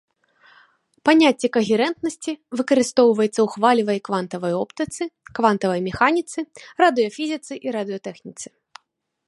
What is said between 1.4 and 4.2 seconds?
кагерэнтнасці выкарыстоўваецца ў хвалевай і